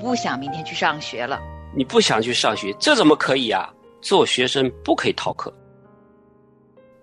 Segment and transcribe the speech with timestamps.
[0.00, 1.38] 不想明天去上学了。
[1.76, 3.70] 你不想去上学，这怎么可以啊？
[4.00, 5.52] 做学生不可以逃课。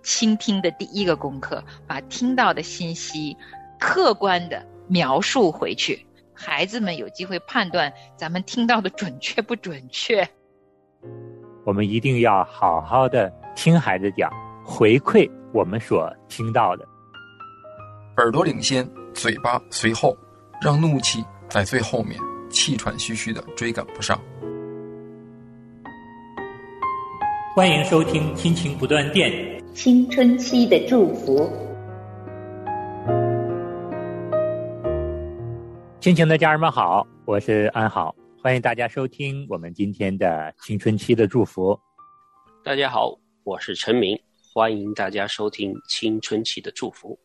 [0.01, 3.37] 倾听的第一个功课，把听到的信息
[3.79, 10.27] 客观的描述回去，孩子们有机会判断咱们听到的准确不准确。
[11.65, 14.31] 我们一定要好好的听孩子讲，
[14.65, 16.87] 回馈我们所听到的。
[18.17, 20.17] 耳朵领先，嘴巴随后，
[20.61, 22.19] 让怒气在最后面，
[22.49, 24.19] 气喘吁吁的追赶不上。
[27.55, 29.31] 欢迎收听《亲情不断电》，
[29.73, 31.49] 青春期的祝福。
[35.99, 41.77] 亲情的家人们好，我是安好，欢迎大家收听我们今天的青春期的祝福。
[42.63, 44.17] 大家好，我是陈明，
[44.53, 47.17] 欢迎大家收听青春期的祝福。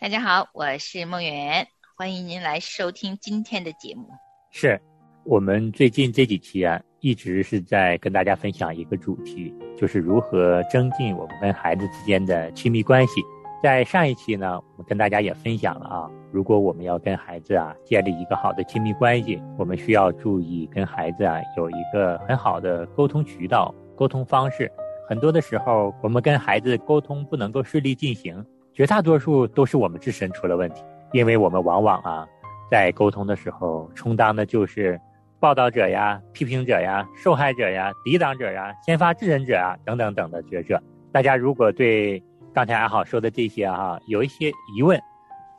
[0.00, 4.08] 大家好，我是梦圆，欢迎您来收听今天的节目。
[4.50, 4.80] 是
[5.24, 9.54] 我们最近这几期啊，一直是在跟大家分享一个主题。
[9.76, 13.20] 就是如何增进我们跟孩子之间的亲密关系。
[13.62, 24.70] 在上一期呢，我们跟大家也分享了啊，如果我们要跟孩子啊建立一个好的亲密关系，我们需要注意跟孩子啊有一个很好的沟通渠道、沟通方式。
[25.08, 32.26] 很多的时候，我们跟孩子沟通不能够顺利进行，绝大多数都是我们自身出了问题，因为我们往往啊
[32.70, 35.00] 在沟通的时候充当的就是。
[35.38, 40.82] 报道者呀，批评者呀，受害者呀，抵挡者呀，先发制人者啊，等等等的角色。
[41.12, 42.20] 大家如果对
[42.54, 44.98] 刚才阿好说的这些哈有一些疑问，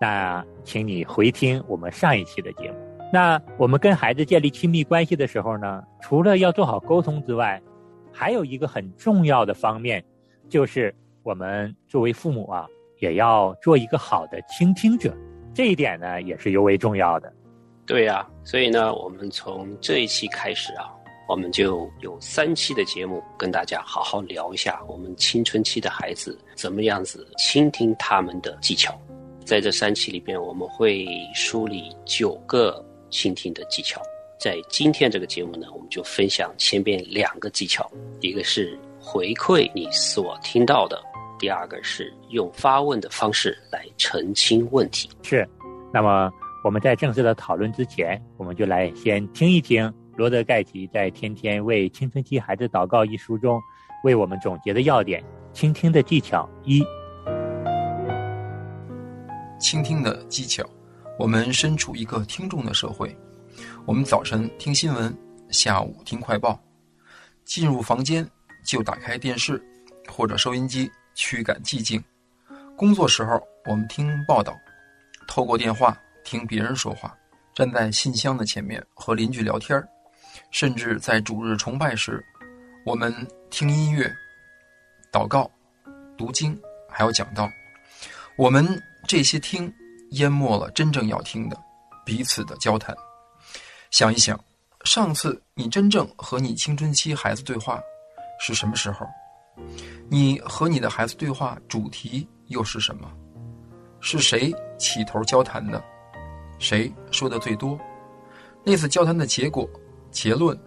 [0.01, 2.77] 那请你回听我们上一期的节目。
[3.13, 7.61] 那我们跟孩子建立亲密关系的时候呢，除了要做好沟通之外，
[8.11, 10.03] 还有一个很重要的方面，
[10.49, 12.65] 就是我们作为父母啊，
[12.99, 15.15] 也要做一个好的倾听者。
[15.57, 17.33] 这一点呢，也是尤为重要的。
[17.87, 20.85] 对呀，所以呢，我们从这一期开始啊，
[21.27, 28.95] 我们就有三期的节目跟大家好好聊一下我们青春期的孩子怎么样子倾听他们的技巧。
[29.43, 33.99] 在这三期里边，我们会梳理九个倾听的技巧。
[34.39, 37.91] 在今天这个节目呢，我们就分享前边两个技巧，
[38.21, 41.01] 一个是回馈你所听到的，
[41.39, 45.09] 第二个是用发问的方式来澄清问题。
[45.23, 45.47] 是，
[45.93, 46.31] 那么。
[46.63, 53.61] 我们在正式的讨论之前，我们就来先听一听罗德盖奇在《天天为青春期孩子祷告》一书中
[54.03, 56.83] 为我们总结的要点：倾听的技巧一。
[59.59, 60.61] 倾听的技巧，
[61.17, 63.15] 我们身处一个听众的社会，
[63.85, 65.15] 我们早晨听新闻，
[65.49, 66.59] 下午听快报，
[67.45, 68.27] 进入房间
[68.65, 69.63] 就打开电视
[70.09, 72.01] 或者收音机，驱赶寂静。
[72.77, 74.55] 工作时候我们听报道，
[75.27, 75.97] 透过电话。
[76.23, 77.17] 听别人说话，
[77.55, 79.81] 站在信箱的前面和邻居聊天
[80.51, 82.21] 甚至在主日崇拜时，
[82.85, 83.15] 我们
[83.49, 84.13] 听音乐、
[85.09, 85.49] 祷告、
[86.17, 87.49] 读经，还有讲道。
[88.37, 88.67] 我们
[89.07, 89.73] 这些听
[90.11, 91.57] 淹没了真正要听的
[92.05, 92.93] 彼此的交谈。
[93.89, 94.37] 想一想，
[94.83, 97.79] 上次你真正和你青春期孩子对话
[98.37, 99.07] 是什么时候？
[100.09, 103.11] 你和你的孩子对话主题又是什么？
[103.99, 105.83] 是谁起头交谈的？
[106.59, 107.77] 谁说的最多？
[108.63, 109.69] 那次交谈的结果、
[110.11, 110.57] 结论、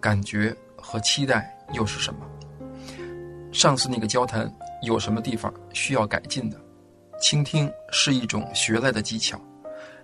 [0.00, 2.20] 感觉和期待又是什么？
[3.52, 6.60] 上次那个交谈有什么地方需要改进的？
[7.20, 9.40] 倾听是一种学来的技巧。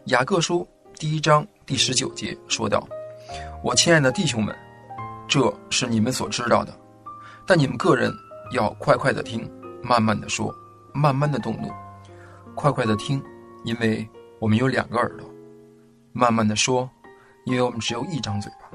[0.06, 2.88] 雅各书第一章第十九节说道
[3.62, 4.56] ：“我亲爱的弟兄们，
[5.28, 6.72] 这是你们所知道的，
[7.46, 8.12] 但你们个人
[8.50, 9.48] 要快快的听，
[9.82, 10.54] 慢慢的说，
[10.92, 11.68] 慢慢的动怒，
[12.54, 13.22] 快快的听，
[13.64, 15.28] 因为我们有两个耳朵。”
[16.12, 16.90] 慢慢的说，
[17.44, 18.68] 因为我们只有一张嘴巴。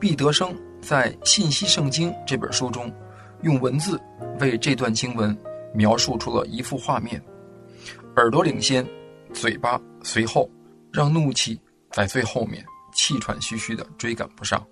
[0.00, 2.90] 毕德生在《信息圣经》这本书中，
[3.42, 4.00] 用文字
[4.40, 5.36] 为这段经文
[5.74, 7.22] 描述出了一幅画面：
[8.16, 8.86] 耳朵领先，
[9.34, 10.50] 嘴巴随后，
[10.90, 11.60] 让怒气
[11.90, 14.66] 在最后面，气喘吁吁的追赶不上。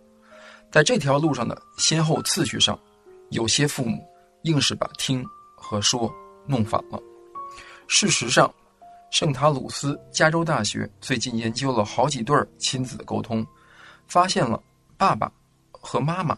[0.72, 2.78] 在这条路上的先后次序上，
[3.28, 4.02] 有些父母
[4.44, 5.22] 硬是把听
[5.54, 6.10] 和说
[6.46, 6.98] 弄反了。
[7.86, 8.50] 事实上。
[9.10, 13.46] 圣塔鲁斯加州大学最近研究了好几对亲子沟通，
[14.08, 14.60] 发现了
[14.96, 15.30] 爸爸
[15.70, 16.36] 和妈妈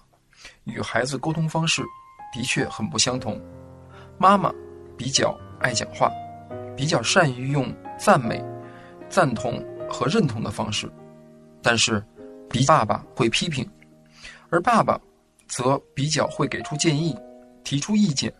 [0.65, 1.83] 与孩子沟通方式
[2.35, 3.41] 的确很不相同。
[4.19, 4.53] 妈妈
[4.95, 6.11] 比较爱讲话，
[6.77, 8.45] 比较善于用赞美、
[9.09, 10.93] 赞同和认同的方式，
[11.63, 12.05] 但是
[12.51, 13.65] 比爸爸会批评；
[14.51, 15.01] 而爸爸
[15.49, 17.17] 则比较会给出建议、
[17.67, 18.33] 提出意见，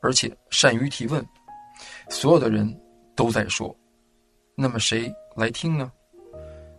[0.00, 1.26] 而且善于提问。
[2.08, 2.72] 所有的人。
[3.16, 3.74] 都在说，
[4.54, 5.90] 那么谁来听呢？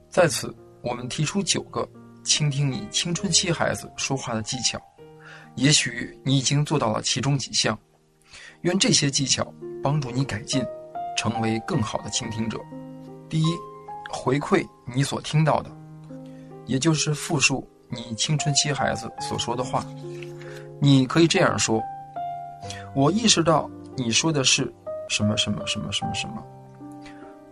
[0.07, 1.83] 在此，我们提出九个
[2.23, 4.79] 倾听你青春期孩子说话的技巧，
[5.55, 7.75] 也许你已经做到了其中几项。
[8.61, 9.51] 愿这些技巧
[9.81, 10.63] 帮助你改进，
[11.17, 12.59] 成为更好的倾听者。
[13.27, 13.47] 第一，
[14.11, 15.75] 回馈你所听到的，
[16.67, 19.83] 也就是复述你青春期孩子所说的话。
[20.79, 21.81] 你可以这样说
[22.94, 24.71] ：“我意识到你说的是
[25.09, 26.44] 什么什么什么什么什么。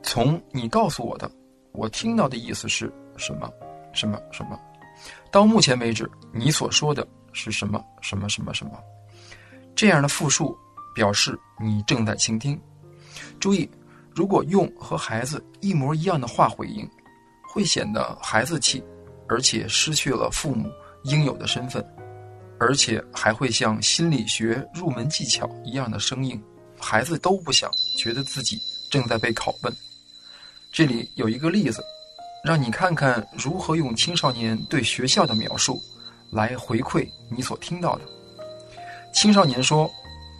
[0.04, 1.30] 从你告诉我的，
[1.72, 3.50] 我听到的意思是什么
[3.94, 4.60] 什么什么。
[5.32, 8.72] 到目前为止，你所说的是什么什么什么什么。”
[9.76, 10.58] 这样的复述
[10.94, 12.60] 表示你正在倾听。
[13.40, 13.70] 注意，
[14.14, 16.90] 如果用和孩子一模一样的话回应，
[17.52, 18.84] 会显得孩子气，
[19.28, 20.70] 而且失去了父母
[21.04, 21.86] 应有的身份。
[22.58, 26.42] 而且还会像心理学入门技巧一样的生硬，
[26.80, 28.58] 孩子都不想觉得自己
[28.90, 29.74] 正在被拷问。
[30.72, 31.84] 这里有一个例子，
[32.44, 35.82] 让你看看如何用青少年对学校的描述
[36.32, 38.02] 来回馈你所听到的。
[39.14, 39.90] 青少年说：“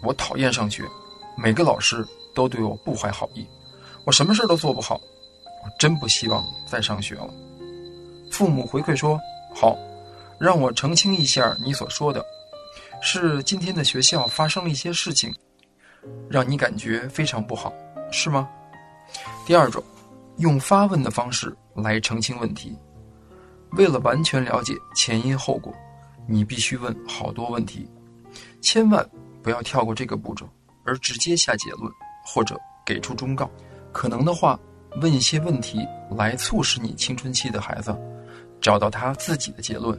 [0.02, 0.84] 我讨厌上学，
[1.36, 3.46] 每个老师都对我不怀好意，
[4.04, 5.00] 我什么事都做不好，
[5.64, 7.28] 我真不希望再上学了。”
[8.30, 9.20] 父母回馈说
[9.54, 9.76] ：“好。”
[10.38, 12.24] 让我澄清一下，你所说的，
[13.00, 15.34] 是今天的学校发生了一些事情，
[16.28, 17.72] 让你感觉非常不好，
[18.10, 18.48] 是吗？
[19.46, 19.82] 第二种，
[20.38, 22.76] 用发问的方式来澄清问题。
[23.72, 25.74] 为了完全了解前因后果，
[26.26, 27.88] 你必须问好多问题，
[28.60, 29.08] 千万
[29.42, 30.48] 不要跳过这个步骤
[30.84, 31.90] 而直接下结论
[32.24, 33.50] 或者给出忠告。
[33.92, 34.58] 可能的话，
[35.00, 35.78] 问一些问题
[36.10, 37.96] 来促使你青春期的孩子
[38.60, 39.98] 找到他自己的结论。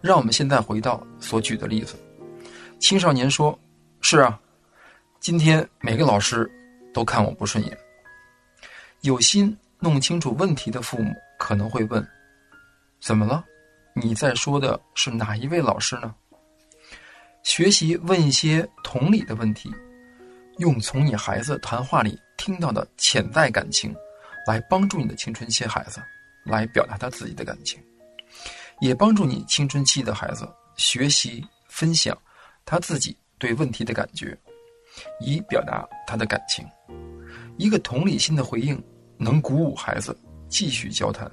[0.00, 1.96] 让我们现在回到所举的例子。
[2.78, 3.58] 青少年说
[4.00, 4.38] ：“是啊，
[5.20, 6.50] 今天每个老师
[6.92, 7.78] 都看我不顺眼。”
[9.02, 12.06] 有心弄清楚问题的父母可能会问
[13.00, 13.44] ：“怎么了？
[13.94, 16.14] 你在说的是哪一位老师呢？”
[17.42, 19.72] 学习问一些同理的问题，
[20.58, 23.94] 用从你孩子谈话里听到的潜在感情，
[24.46, 26.02] 来帮助你的青春期孩子
[26.44, 27.80] 来表达他自己的感情。
[28.80, 32.16] 也帮助你青春期的孩子学习分享
[32.64, 34.36] 他自己对问题的感觉，
[35.20, 36.66] 以表达他的感情。
[37.56, 38.82] 一个同理心的回应
[39.16, 40.16] 能鼓舞孩子
[40.48, 41.30] 继续交谈。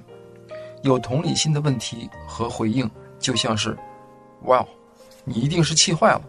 [0.83, 3.77] 有同理心的问题和回应，就像是
[4.43, 4.65] “哇，
[5.23, 6.21] 你一定是气坏了”，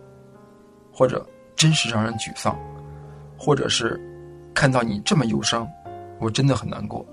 [0.93, 1.25] 或者
[1.57, 2.57] “真是让人沮丧”，
[3.37, 4.01] 或者是
[4.55, 5.69] “看到你这么忧伤，
[6.21, 7.05] 我真的很难过”。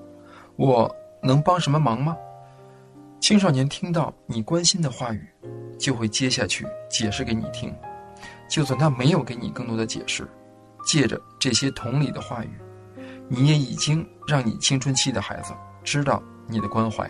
[0.55, 2.15] 我能帮什么忙吗？
[3.21, 5.23] 青少年听到你关心的话语，
[5.77, 7.71] 就会接下去解释给你听。
[8.49, 10.27] 就算他没有给你更多的解释，
[10.83, 12.49] 借着这些同理的话语，
[13.29, 15.53] 你也已经让你青春期的孩子
[15.83, 17.09] 知道你的关怀。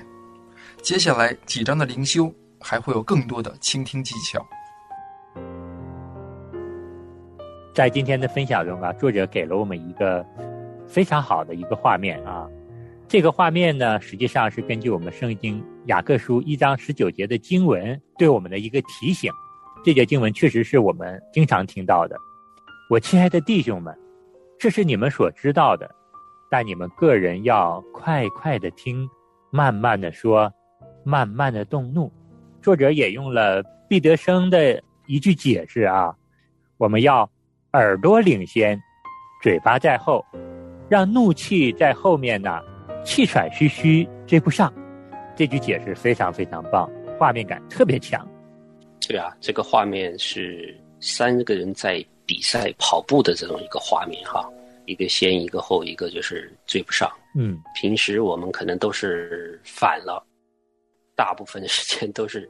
[0.81, 4.45] 接下来几章的灵修还会有更多的倾听技巧。
[7.73, 10.25] 在今天的分享中啊，作者给了我们一个
[10.85, 12.45] 非常好的一个画面啊。
[13.11, 19.29] 这个画面呢，实际上是根据我们圣经雅各书一章十九节的经文对我们的一个提醒。
[19.83, 22.15] 这节经文确实是我们经常听到的。
[22.89, 23.93] 我亲爱的弟兄们，
[24.57, 25.93] 这是你们所知道的，
[26.49, 29.05] 但你们个人要快快的听，
[29.49, 30.49] 慢慢的说，
[31.03, 32.09] 慢慢的动怒。
[32.61, 36.15] 作者也用了毕德生的一句解释啊，
[36.77, 37.29] 我们要
[37.73, 38.81] 耳朵领先，
[39.43, 40.25] 嘴巴在后，
[40.87, 42.57] 让怒气在后面呢。
[43.03, 44.73] 气喘吁吁追不上，
[45.35, 46.89] 这句解释非常非常棒，
[47.19, 48.27] 画面感特别强。
[49.07, 54.47] 对啊，这个画面是三个人在比赛跑步的这种一个画面哈，
[54.85, 57.11] 一个先一个后，一个就是追不上。
[57.35, 60.23] 嗯，平时我们可能都是反了，
[61.15, 62.47] 大部分的时间都是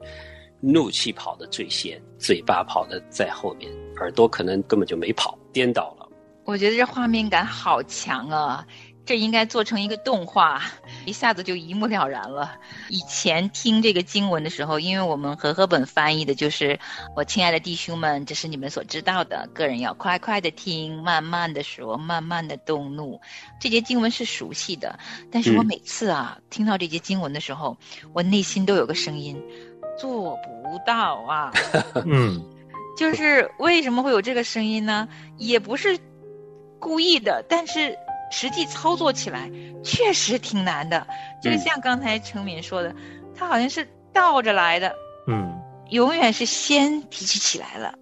[0.60, 6.08] 怒气跑的最先，嘴巴跑的在后面，耳朵可能根本就没跑，颠倒了。
[6.43, 8.65] 我觉得这画面感好强啊。
[9.03, 10.62] 这应该做成一个动画，
[11.05, 12.55] 一下子就一目了然了。
[12.89, 16.79] 以前听这个经文的时候，因为我们和合本翻译的就是
[17.15, 23.20] “我亲爱的弟兄们，这是你们所知道的，个人要快快的听，慢慢的说，慢慢的动怒”。
[23.60, 24.98] 这节经文是熟悉的，
[25.31, 27.75] 但是我每次啊听到这节经文的时候，
[28.13, 29.36] 我内心都有个声音，
[30.00, 31.51] 做不到啊。
[32.05, 32.39] 嗯，
[32.96, 35.10] 就是为什么会有这个声音呢？
[35.38, 36.00] 也不是
[36.79, 37.98] 故意的，但是。
[38.31, 39.51] 实际操作起来
[39.83, 41.05] 确实挺难的，
[41.43, 42.95] 就像刚才程敏说的，
[43.35, 44.95] 他好像是倒着来的，
[45.27, 47.93] 嗯，永远是先脾气起来了，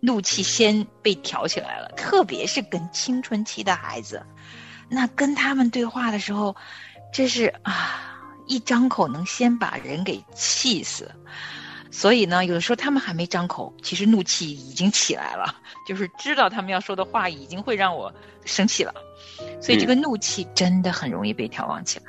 [0.00, 4.22] 怒气先被挑起来了，特别是跟青春期的孩子，
[4.88, 6.54] 那跟他们对话的时候，
[7.12, 11.10] 这是啊，一张口能先把人给气死。
[11.90, 15.56] 所以呢，有的时候他们还没张口，其实怒气已经起来了，
[15.86, 18.12] 就是知道他们要说的话已经会让我
[18.44, 18.94] 生气了，
[19.60, 22.06] 所以这个怒气真的很容易被调旺起来。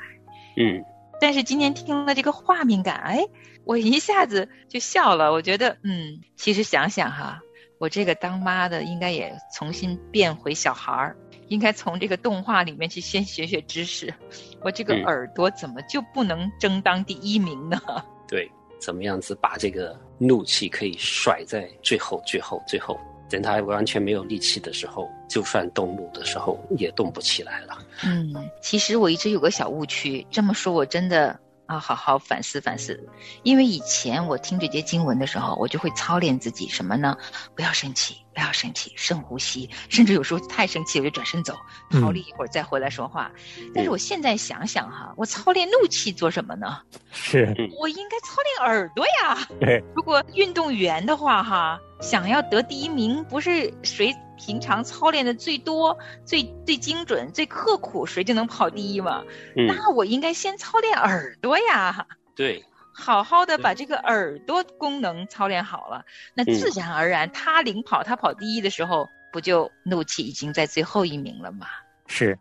[0.56, 0.84] 嗯，
[1.20, 3.24] 但是今天听了这个画面感，哎，
[3.64, 5.32] 我一下子就笑了。
[5.32, 7.40] 我觉得，嗯，其实想想哈，
[7.78, 11.16] 我这个当妈的应该也重新变回小孩儿，
[11.48, 14.14] 应该从这个动画里面去先学学知识。
[14.62, 17.80] 我这个嗯耳朵怎么就不能争当第一名呢？
[18.28, 18.50] 对，
[18.82, 22.98] 怎么样子把这个怒气可以甩在最后、最后、最后，
[23.30, 27.78] 等他完全没有力气的时候，就算动怒的时候也动不起来了。
[28.04, 32.98] 嗯，其实我一直有个小误区，这么说我真的啊，好好反思反思。
[33.44, 37.16] 因为以前我听这些经文的时候，我就会操练自己什么呢？
[37.54, 41.56] 不要生气，不要生气，深呼吸，甚至有时候太生气我就转身走，
[41.90, 43.30] 逃离一会儿再回来说话。
[43.74, 46.80] 但是我现在想想哈，我操练怒气做什么呢？
[47.12, 49.46] 是，我应该操练耳朵呀。
[49.60, 59.22] 对，如果运动员的话，哈，想要得第一名，不是谁平常操练的最多、最最精准、最刻苦，谁就能跑第一吗？
[59.56, 71.66] 嗯，那我应该先操练耳朵呀，对，好好的把这个耳朵功能操练好了，那自然而然，他领跑，他跑第一的时候，不就怒气已经在最后一名了吗？
[72.06, 72.38] 是，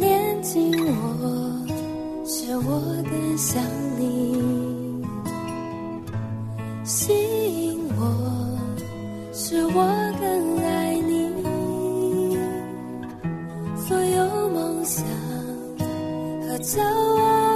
[0.00, 3.62] 连近我，使我更想
[3.98, 5.04] 你；
[6.84, 7.12] 吸
[7.68, 8.58] 引我，
[9.32, 9.72] 使我
[10.18, 11.30] 更爱你。
[13.76, 15.04] 所有梦想
[16.62, 17.51] 走啊。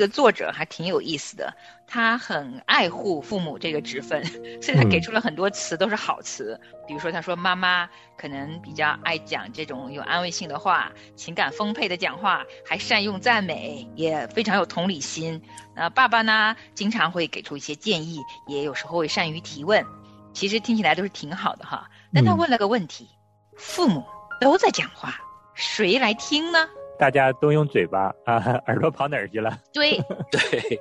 [0.00, 1.54] 个作者还挺有意思的，
[1.86, 4.24] 他很爱护父母这个职分，
[4.60, 6.60] 所以他嗯给出了很多词都是好词。
[6.88, 7.88] 比如说，他说妈妈
[8.18, 15.40] 可能比较爱讲这种有安慰性的话，情感丰沛的讲话，还善用赞美，也非常有同理心。
[15.76, 19.86] 那爸爸呢，经常会给出一些建议，也有时候会善于提问。
[20.32, 21.88] 其实听起来都是挺好的哈。
[22.12, 23.08] 但他嗯问了个问题：
[23.56, 24.04] 父母
[24.40, 25.20] 都在讲话，
[25.54, 26.68] 谁来听呢？
[27.00, 28.36] 大家都用嘴巴啊，
[28.68, 29.58] 耳朵跑哪儿去了？
[29.72, 29.98] 对，
[30.30, 30.78] 对，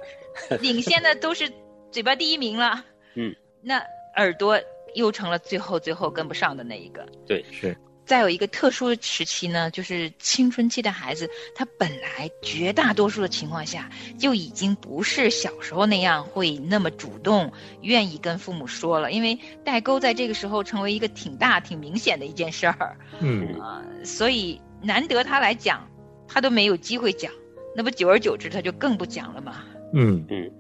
[0.60, 1.50] 领先的都是
[1.92, 2.84] 嘴巴第一名了。
[3.16, 3.82] 嗯，那
[4.18, 4.60] 耳朵
[4.96, 7.08] 又成了最后最后跟不上的那一个。
[7.26, 17.50] 对，是，再有一个特殊的时期呢，就是青春期的孩子，他本来绝大多数的情况下就已经不是小时候那样会那么主动，
[17.82, 22.98] 愿意跟父母说了，因为代沟在这个时候成为一个挺大、挺明显的一件事儿。
[23.22, 25.88] 嗯，啊、所以难得他来讲，
[26.30, 27.32] 他都没有机会讲，
[27.76, 29.56] 那不久而久之他就更不讲了嘛。
[29.94, 30.52] 嗯嗯，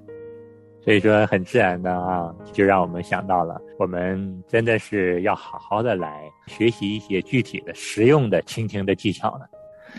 [0.83, 9.47] 所以说很自然的啊，就让我们想到了，我们真的是要好好的来学习一些具体的、实用的倾听的技巧了。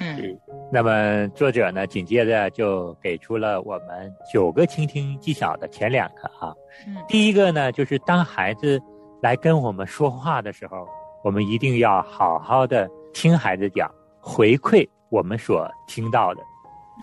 [0.00, 0.38] 嗯
[0.72, 6.54] 那么作者呢，紧接着就给出了我们九个倾听技巧的前两个啊。
[6.86, 8.80] 嗯第一个呢，就是当孩子
[9.20, 10.88] 来跟我们说话的时候，
[11.24, 16.42] 我们一定要好好的听孩子讲，回馈我们所听到的。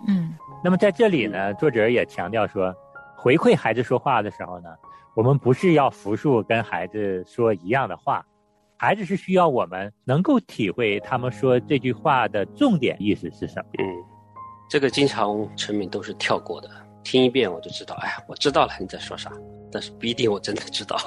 [0.07, 2.73] 嗯那么在这里呢，作者也强调说，
[3.15, 4.69] 回馈孩子说话的时候呢，
[5.15, 8.25] 我们不是要复述跟孩子说一样的话，
[8.77, 13.69] 孩子是需要我们能够体会他们说这句话的重点意思是什么。
[13.79, 13.85] 嗯，
[14.69, 16.69] 这个经常陈敏都是跳过的，
[17.03, 19.31] 听一遍我就知道，哎呀，我知道了你在说啥，
[19.71, 20.97] 但是不一定我真的知道。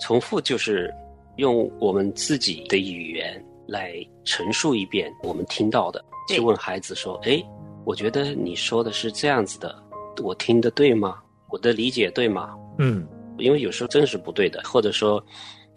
[0.00, 0.92] 重复就是
[1.36, 3.94] 用我们自己的语言来
[4.24, 7.42] 陈述一遍我们听到的，对去问孩子说，哎，
[7.84, 9.74] 我觉得你说的是这样子的，
[10.22, 11.18] 我听的对吗？
[11.48, 12.54] 我的理解对吗？
[12.78, 13.06] 嗯
[13.38, 15.24] 因为有时候真是不对的，或者说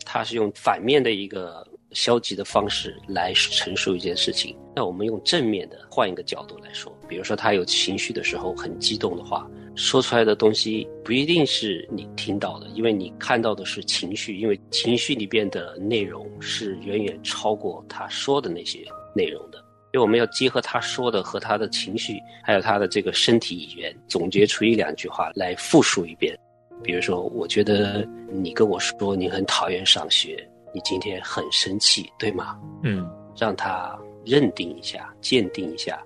[0.06, 4.58] 他是用反面的一个消极的方式来陈述一件事情。
[4.76, 18.84] 那我们用正面的换一个角度来说，比如说他有情绪的时候很激动的话，说出来的东西不一定是你听到的，因为你看到的是情绪，因为情绪里边的内容是远远超过他说的那些
[19.16, 19.63] 内容的。
[19.94, 26.36] 因为我们要结合他说的和他的情绪，还有他的这个身体语言，总结出一两句话来复述一遍。
[26.84, 32.60] 比如说，我觉得你跟我说你很讨厌上学，你今天很生气，对吗？
[32.82, 33.08] 嗯
[33.38, 33.96] 让他
[34.26, 36.02] 认定一下、鉴定一下，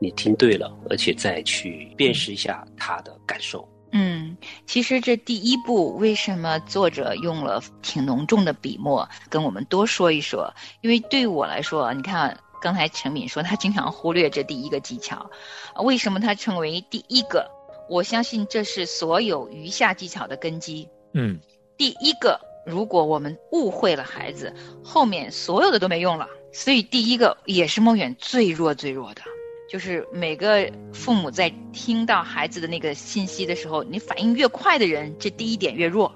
[0.00, 3.68] 你听对了，而且再去辨识一下他的感受。
[3.90, 4.36] 嗯，
[4.66, 10.52] 其实这第一步为什么作者用了挺浓重的笔墨，跟我们多说一说？
[10.82, 15.30] 因为对我来说，你看刚才陈敏说他经常忽略这第一个技巧，
[15.74, 17.50] 啊为什么他成为第一个？
[17.90, 20.88] 我相信这是所有余下技巧的根基。
[21.12, 21.38] 嗯
[21.76, 26.26] 第一个，如果我们误会了孩子，后面所有的都没用了。
[26.54, 29.20] 所以第一个也是梦远最弱最弱的，
[29.68, 36.10] 就是每个父母在听到孩子的那个信息的时候，你反应越快的人，这第一点越弱。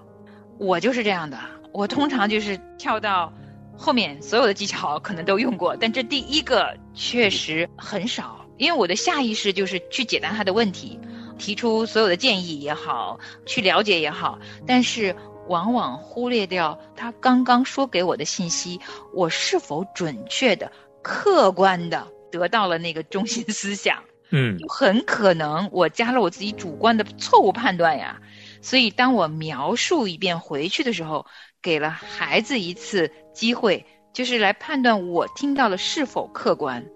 [0.59, 1.39] 我就是这样的，
[1.73, 3.31] 我通常就是跳到
[3.79, 10.99] 后面所有的技巧可能都用过，但这第一个确实很少，因为我的下意识就是去解答他的问题，
[11.39, 15.15] 提出所有的建议也好，去了解也好，但是
[15.47, 18.81] 往往忽略掉他刚刚说给我的信息，
[19.15, 20.71] 我是否准确的、
[21.01, 24.03] 客观的得到了那个中心思想。
[24.31, 28.21] 嗯很可能我加了我自己主观的错误判断呀。
[28.61, 31.25] 所以当我描述一遍回去的时候，
[31.63, 36.87] 给了孩子一次机会，就是来判断我听到的是否客观。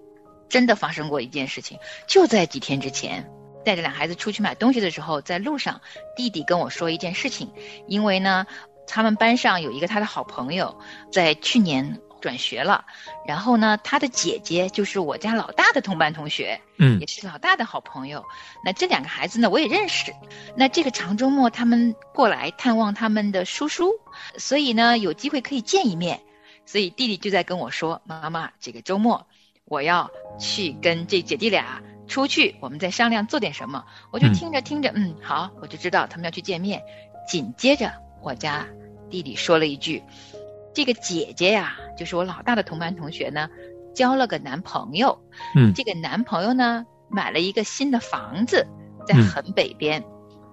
[0.49, 3.27] 真的发生过一件事情，就在几天之前，
[3.65, 5.81] 带着俩孩子出去买东西的时候，在路上，
[6.15, 7.51] 弟弟跟我说一件事情，
[7.87, 8.47] 因为呢，
[8.87, 10.79] 他们班上有一个他的好朋友，
[11.11, 12.87] 在去年转学了，
[13.27, 18.25] 然后呢，他的姐姐就是我家老大的同班同学，嗯也是老大的好朋友。
[18.65, 20.15] 那这两个孩子呢，我也认识。
[20.57, 23.91] 那这个长周末他们过来探望他们的叔叔，
[24.39, 26.23] 所以呢，有机会可以见一面。
[26.65, 29.27] 所以弟弟就在跟我说：“妈妈，这个周末
[29.65, 30.09] 我要
[30.39, 36.81] 去跟这姐弟俩出去，我们再商量做点什么。”我就嗯听着听着，嗯，好，我就知道他们要去见面。
[37.27, 38.65] 紧接着，我家
[39.11, 40.03] 弟弟说了一句
[40.75, 43.49] ：“这个姐姐呀，就是我老大的同班同学呢，
[43.95, 45.19] 交了个男朋友。
[45.57, 48.67] 嗯这个男朋友呢，买了一个新的房子，
[49.07, 50.03] 在嗯很北边。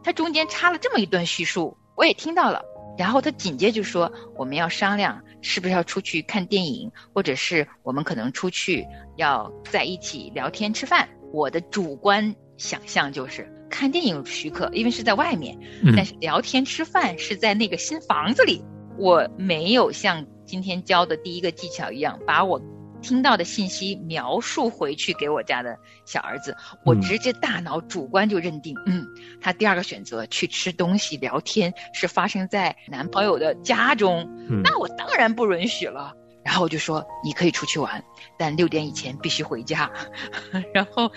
[0.03, 2.61] 他中间插了这么一段叙述，我也听到了。
[2.97, 18.61] 然后他紧接着说：“我们要商量是不是要出去看电影，或者是我们可能出去要在一起聊天吃饭。”我的主观想象就是看电影许可，因为是在外面，嗯但是聊天吃饭是在那个新房子里。
[18.99, 22.61] 我没有像今天教的第一个技巧一样，把我
[23.01, 27.01] 听到的信息描述回去给我家的小儿子，我嗯。
[27.01, 29.07] 直接大脑主观就认定，嗯，
[29.39, 34.61] 他第二个选择去吃东西聊天是发生在男朋友的家中，嗯。
[34.63, 36.13] 那我当然不允许了。
[36.43, 38.03] 然后我就说你可以出去玩，
[38.37, 39.91] 但六点以前必须回家。
[40.73, 41.11] 然后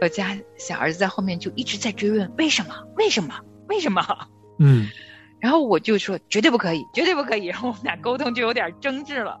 [0.00, 3.34] 我家小儿子在后面就一直在追问为什么，为什么，
[3.68, 4.02] 为什么？
[4.60, 4.88] 嗯
[5.40, 7.46] 然后我就说绝对不可以，绝对不可以。
[7.46, 9.40] 然后我们俩沟通就有点争执了，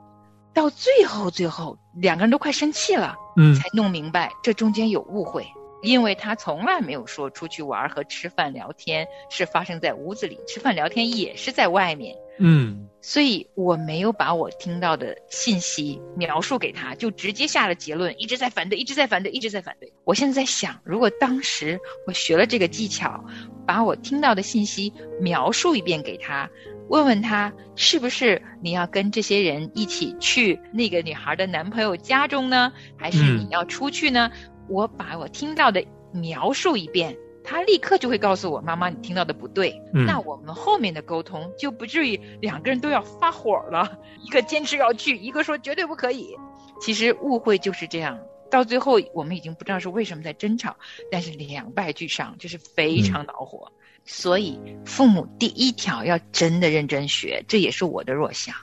[0.54, 5.46] 到最后最后两个人都快生气了，嗯才弄明白这中间有误会，
[5.82, 12.16] 因为他从来没有说出去玩和吃饭聊天是发生在屋子里，吃饭聊天也是在外面。
[12.38, 19.92] 嗯所以我没有把我听到的信息描述给他，就直接下了结论，一直在反对，一直在反对，一直在反对。
[20.04, 23.24] 我现在在想，如果当时我学了这个技巧，
[23.66, 26.50] 把我听到的信息描述一遍给他，
[26.88, 34.30] 问问他是不是你要跟这些人一起去那个女孩的男朋友家中呢，还是你嗯要出去呢？
[34.68, 37.16] 我把我听到的描述一遍。
[37.50, 39.70] 他立刻就会告诉我：“妈妈，你听到的不对。
[39.94, 46.36] 嗯那我们后面的沟通就不至于两个人都要发火了，一个坚持要去，一个说绝对不可以。
[46.78, 50.76] 其实误会就是这样，到最后我们已经不知道是为什么在争吵，
[51.10, 53.72] 但是两败俱伤，就是非常恼火。
[54.04, 58.54] 所以父母第一条要真的认真学，这也是我的弱项。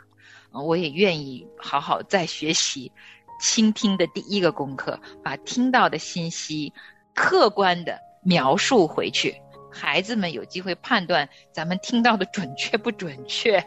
[0.52, 2.92] 呃我也愿意好好再学习
[3.42, 6.72] 倾听的第一个功课，把听到的信息
[7.16, 9.34] 客观的描述回去。
[9.72, 13.64] 孩子们有机会判断咱们听到的准确不准确。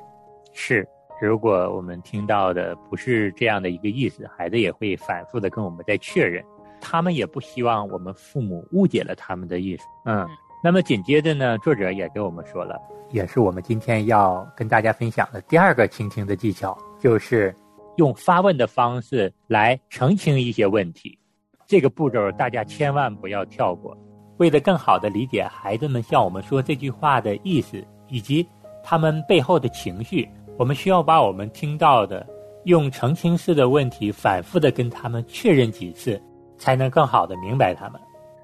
[0.52, 0.86] 是。
[1.20, 6.44] 如果我们听到的不是这样的一个意思，孩子也会反复的跟我们在确认，
[6.80, 9.82] 他们也不希望我们父母误解了他们的意思。
[10.04, 10.28] 嗯嗯，
[10.62, 17.52] 那么紧接着呢，作者也给我们说了，也是我们今天要跟大家分享的第二个倾听的技巧，就是
[17.96, 21.18] 用发问的方式来澄清一些问题。
[21.66, 23.98] 这个步骤大家千万不要跳过。
[24.38, 28.46] 为了更好的理解孩子们向我们说这句话的意思，以及
[28.82, 32.26] 他们背后的情绪，我们需要把我们听到的
[32.64, 36.20] 用澄清式的问题反复的跟他们确认几次，
[36.56, 38.00] 才能更好的明白他们，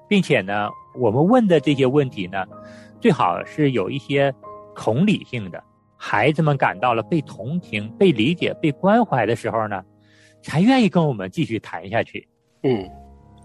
[0.07, 2.45] 并且呢，我们问的这些问题呢，
[2.99, 4.33] 最好是有一些
[4.75, 5.63] 同理性的，
[5.95, 9.81] 孩子们感到了被同情、被理解、被关怀的时候呢，
[10.41, 12.27] 才愿意跟我们继续谈下去。
[12.63, 12.89] 嗯，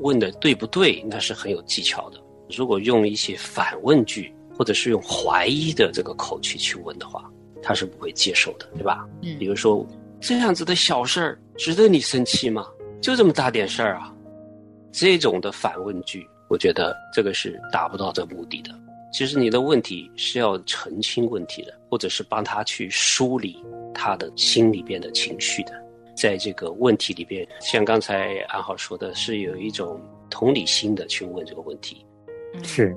[0.00, 2.18] 问的对不对，那是很有技巧的。
[2.56, 7.30] 如果用一些反问句，或者是用怀疑的这个口气去问的话，
[7.62, 9.06] 他是不会接受的，对吧？
[9.22, 9.86] 嗯比如说
[10.20, 12.66] 这样子的小事儿，值得你生气吗？
[13.00, 14.14] 就这么大点事儿啊？
[14.92, 18.70] 这种的反问句，我觉得这个是达不到这目的的。
[19.12, 25.72] 其实你的问题是要澄清问题的，或者是帮他去梳理他的心里边的情绪的。
[26.16, 32.04] 在这个问题里边，像刚才安好说的，是有一种同理心的去问这个问题。
[32.54, 32.96] 嗯是，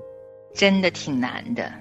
[0.53, 1.71] 真的挺难的。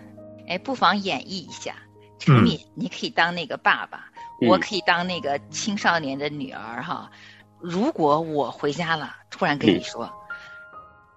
[0.49, 1.75] 哎，不妨演绎一下。
[2.19, 7.11] 陈敏，你可以当那个爸爸，嗯我可以当那个青少年的女儿哈。
[7.61, 10.09] 如果我回家了，突然跟你说，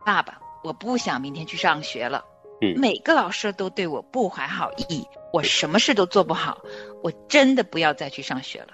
[0.03, 2.25] 爸爸，我不想明天去上学了。
[2.61, 6.57] 嗯每个老师都对我不怀好意，我什么事都做不好，
[7.03, 8.69] 我真的不要再去上学了。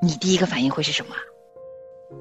[0.00, 1.14] 你第一个反应会是什么？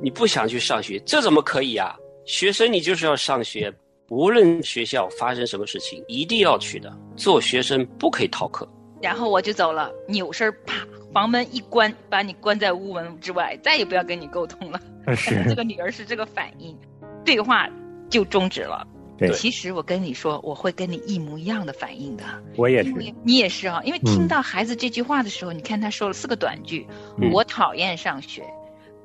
[0.01, 1.95] 你不想去上学，这怎么可以啊？
[2.25, 3.73] 学生你就是要上学，
[4.11, 6.93] 无论学校发生什么事情，一定要去的。
[7.15, 8.67] 做学生不可以逃课。
[9.01, 14.77] 然后我就走了，扭身儿啪，房门一关，把你关在屋门之外，再也不要跟你沟通了。
[15.07, 16.77] 这是，个女儿是这个反应，
[17.23, 17.69] 对话
[18.09, 18.85] 就终止了。
[19.17, 22.25] 对其实我跟你说，我会跟你一模一样的反应的，
[22.57, 22.91] 我也是
[23.23, 23.81] 你也是啊。
[23.85, 26.85] 因为听到孩子这句话的时候，你看他说了四个短句：
[27.17, 28.43] 嗯我讨厌上学；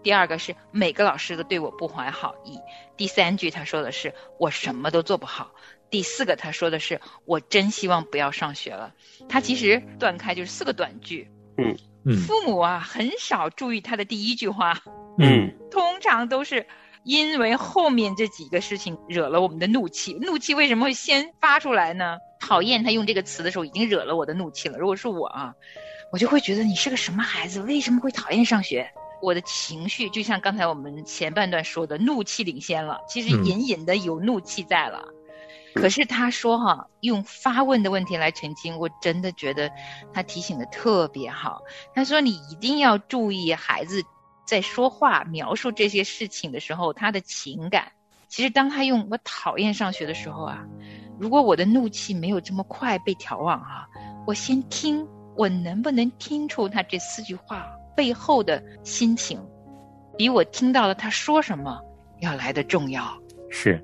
[0.07, 2.61] 第二个是每个老师都对我不怀好意；
[2.97, 5.47] 第三句他说的是我什么都做不好；
[5.91, 8.95] 第四个他说的是我真希望不要上学了。
[9.29, 11.29] 他其实断开就是四个短句。
[11.59, 11.77] 嗯
[12.25, 14.81] 父母啊，很少注意他的第一句话。
[15.19, 16.69] 嗯通常都是
[17.03, 20.13] 因为后面这几个事情惹了我们的怒气。
[20.23, 22.19] 怒气为什么会先发出来呢？
[22.39, 24.79] 讨厌他用这个词的时候，已经惹了我的怒气了。
[24.79, 25.55] 如果是我啊，
[26.13, 28.89] 我就会觉得你是个什么孩子，为什么会讨厌上学？
[29.23, 35.03] 我的情绪就像刚才我们前半段说的，怒气领先了，其实嗯隐隐的有怒气在了。
[35.75, 39.71] 可是他说哈，用发问的问题来澄清，我真的觉得
[40.13, 41.61] 他提醒的特别好。
[41.95, 44.03] 他说你一定要注意孩子
[44.47, 47.93] 在说话描述这些事情的时候，他的情感。
[48.29, 50.65] 其实当他用“我讨厌上学”的时候啊，
[51.19, 53.87] 如果我的怒气没有这么快被调往啊，
[54.27, 59.41] 我先听，我能不能听出他这四句话背后的心情，
[60.17, 61.81] 比我听到了他说什么
[62.21, 63.19] 要来的重要。
[63.51, 63.83] 是，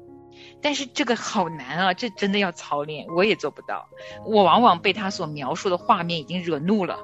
[0.60, 3.88] 但是这个好难啊，这真的要操练，我也做不到。
[4.24, 6.98] 我往往被他所描述的画面已经惹怒了。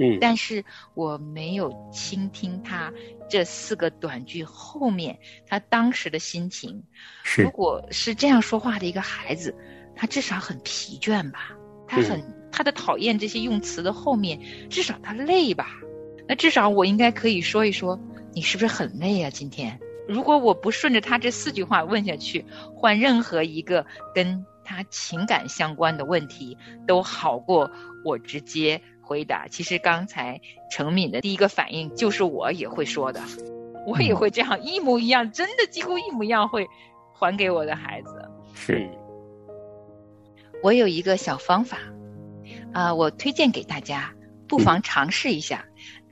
[0.00, 2.92] 嗯但是我没有倾听他
[3.28, 6.80] 这四个短句后面他当时的心情。
[7.24, 9.52] 是如，果是这样说话的一个孩子，
[9.96, 11.50] 他至少很疲倦吧？
[11.88, 15.66] 他很、他的讨厌这些用词的后面，至少他累吧？
[16.28, 17.98] 那至少我应该可以说一说，
[18.34, 19.30] 你是不是很累啊？
[19.30, 22.44] 今天，如果我不顺着他这四句话问下去，
[22.76, 27.70] 换任何一个跟他情感相关的问题，都好过
[28.04, 29.48] 我直接回答。
[29.48, 33.22] 其实刚才程敏的第一个反应就是我也会说的，
[33.86, 36.68] 我也会这样一模一样，真的几乎一模一样会
[37.14, 38.30] 还给我的孩子。
[38.54, 38.90] 是，嗯
[40.62, 41.78] 我有一个小方法，
[42.72, 44.12] 啊、我推荐给大家，
[44.48, 45.64] 不妨尝试一下，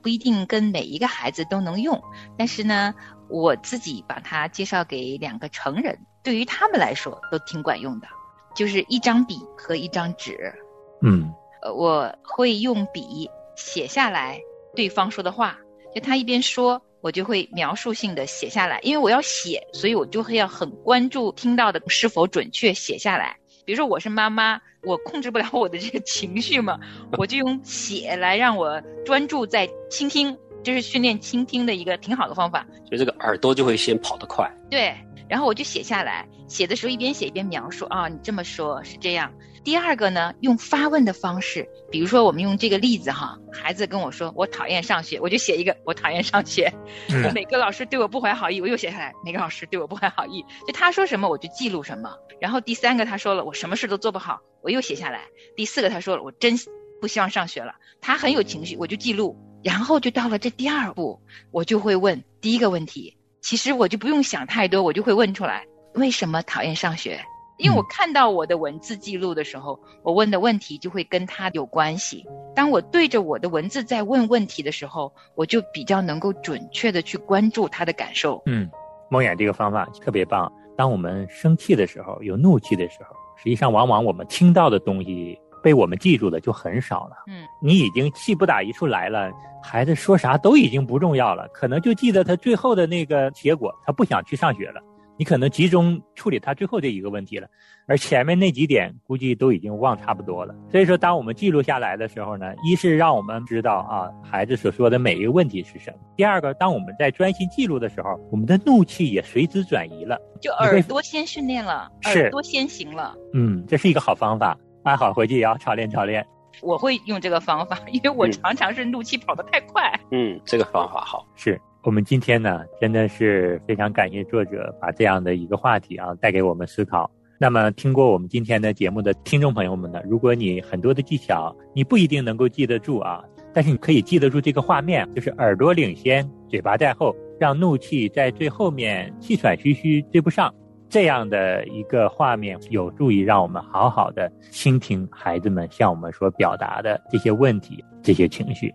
[0.07, 2.01] 不一定跟每一个孩子都能用，
[2.37, 2.95] 但是呢，
[3.27, 8.07] 我自己把它介绍给两个成人，对于他们来说都挺管用的，
[8.55, 10.53] 就是一张笔和一张纸，
[11.01, 11.29] 嗯。
[11.61, 14.39] 呃，我会用笔写下来
[14.77, 15.57] 对方说的话，
[15.93, 23.35] 就他一边说，我就会描述性的写下来，因为我要写，所以我就会要很关注听到的是否准确写下来。
[23.67, 26.79] 比如说我是妈妈，我控制不了我的这个情绪嘛，
[27.17, 32.65] 我就用写来让我专注在倾听，这是训练倾听的一个挺好的方法。
[32.89, 34.49] 就这个耳朵就会先跑得快。
[34.69, 34.95] 对，
[35.29, 39.33] 然后我就写下来，写的时候一边写一边描述啊，你这么说是这样。
[39.63, 46.71] 第二个呢，用发问的方式，比如说我们用这个例子哈，孩子跟我说我讨厌上学，我就写一个我讨厌上学，
[47.11, 52.17] 嗯每个老师对我不怀好意，我又写下来，每个老师对我不怀好意，就他说什么我就记录什么。
[52.39, 55.25] 然后第三个他说了我什么事都做不好，我又写下来。
[55.57, 56.55] 第四个他说了我真
[57.01, 59.37] 不希望上学了，他很有情绪，我就记录。
[59.63, 61.19] 然后就到了这第二步，
[61.51, 67.17] 我就会问第一个问题，其实我就不用想太多，我就会问出来为什么讨厌上学。
[67.57, 72.25] 因为我看到我的文字记录的时候，我问的问题就会跟他有关系。
[72.53, 78.43] 当我对着我的文字在问问题的时候，我就比较能够准确的去关注他的感受。
[78.47, 78.69] 嗯，
[79.09, 80.51] 梦魇这个方法特别棒。
[80.75, 87.25] 当我们生气的时候，有怒气的时候，实际上往往我们听到的东西被我们记住的就很少了。
[87.27, 89.29] 嗯，你已经气不打一处来了，
[89.61, 94.79] 孩子说啥都已经不重要了，可能就记得他最后的那个结果，他不想去上学了。
[95.19, 97.47] 你可能集中处理他最后这一个问题了，
[97.87, 100.53] 而前面那几点估计都已经忘差不多了。
[100.71, 110.21] 所以说，当我们记录下来的时候呢，一是让我们知道啊孩子所说的每一个问题是什么；第二个，当我们在专心记录的时候，我们的怒气也随之转移了。
[110.39, 113.15] 就耳朵先训练了，耳朵先行了。
[113.33, 114.55] 嗯，这是一个好方法，
[114.87, 116.25] 安好回去也要操练操练。
[116.61, 119.91] 我会用这个方法，因为我嗯常常是怒气跑得太快。
[120.11, 121.27] 嗯，这个方法好。
[121.35, 127.09] 是我们今天呢，真的是非常感谢作者把这样的一个话题啊带给我们思考。
[127.39, 133.23] 那么，听过我们今天的节目的听众朋友们呢，如果你很多的技巧你不一定能够记得住啊，
[133.53, 140.51] 但是你可以记得住这个画面，就是耳朵领先，嘴巴在后，让怒气在最后面气喘吁吁追不上。
[140.89, 148.73] 这样的一个画面，有助于让我们好好的倾听孩子们向我们所表达的这些问题、这些情绪。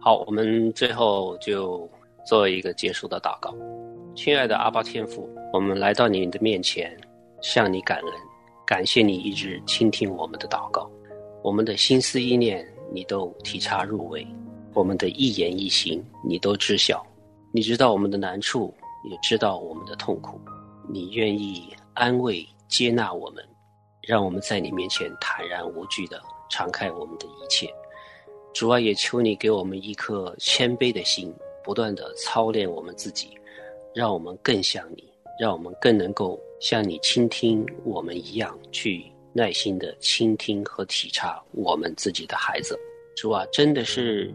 [0.00, 1.88] 好，我们最后就
[2.26, 3.54] 做一个结束的祷告。
[4.14, 6.94] 亲爱的阿巴天父，我们来到你的面前，
[7.40, 8.06] 向你感恩，
[8.66, 10.90] 感谢你一直倾听我们的祷告，
[11.42, 14.26] 我们的心思意念你都体察入微，
[14.74, 17.04] 我们的一言一行你都知晓，
[17.50, 18.72] 你知道我们的难处，
[19.10, 20.38] 也知道我们的痛苦，
[20.88, 23.44] 你愿意安慰接纳我们，
[24.02, 26.20] 让我们在你面前坦然无惧的
[26.50, 27.68] 敞开我们的一切。
[28.52, 33.30] 主啊，也求你给我们一颗谦卑的心，不断的操练我们自己，
[33.94, 42.78] 让我们更像你，让我们更能够像你倾听我们一样，去耐心的倾听和体察我们自己的孩子。
[43.16, 44.32] 主啊，真的是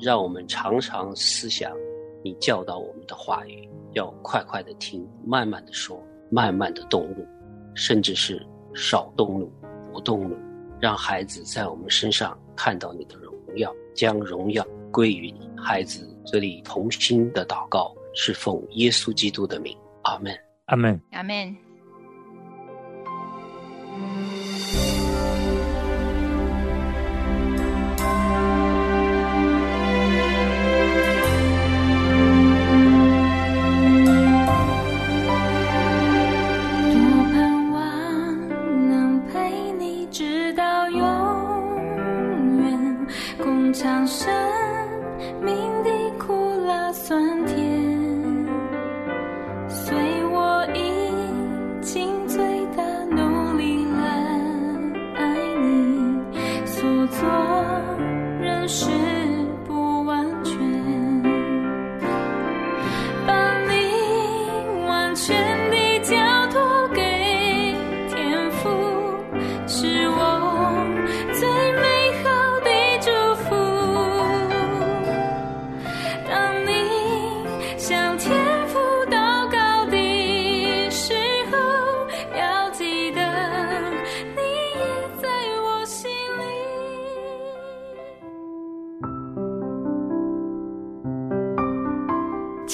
[0.00, 1.72] 让我们常常思想
[2.22, 7.26] 你教导我们的话语，要快快的听，慢慢的说，慢慢的动怒，
[7.74, 9.52] 甚至是少动怒，
[9.92, 10.36] 不动怒，
[10.80, 15.48] 让孩子在我们身上看到你的荣耀，将荣耀归于你。
[15.56, 20.32] 孩子这里同心的祷告，是奉耶稣基督的名，阿门。
[20.66, 21.00] 阿门。
[21.12, 21.67] 阿门。